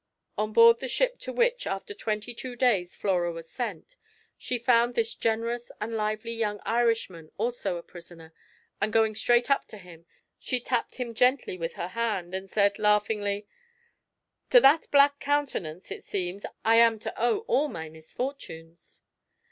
On 0.35 0.51
board 0.51 0.79
the 0.79 0.87
ship 0.87 1.19
to 1.19 1.31
which, 1.31 1.67
after 1.67 1.93
twenty 1.93 2.33
two 2.33 2.55
days 2.55 2.95
Flora 2.95 3.31
was 3.31 3.51
sent, 3.51 3.97
she 4.35 4.57
found 4.57 4.95
this 4.95 5.13
generous 5.13 5.71
and 5.79 5.93
lively 5.93 6.33
young 6.33 6.59
Irishman 6.65 7.29
also 7.37 7.77
a 7.77 7.83
prisoner, 7.83 8.33
and 8.81 8.91
going 8.91 9.13
straight 9.13 9.51
up 9.51 9.67
to 9.67 9.77
him, 9.77 10.07
she 10.39 10.59
tapped 10.59 10.95
him 10.95 11.13
gently 11.13 11.55
with 11.55 11.75
her 11.75 11.89
hand, 11.89 12.33
and 12.33 12.49
said 12.49 12.79
laughingly, 12.79 13.45
"To 14.49 14.59
that 14.61 14.89
black 14.89 15.19
countenance, 15.19 15.91
it 15.91 16.03
seems, 16.03 16.47
I 16.65 16.77
am 16.77 16.97
to 16.97 17.13
owe 17.23 17.41
all 17.41 17.67
my 17.67 17.87
misfortunes." 17.87 19.03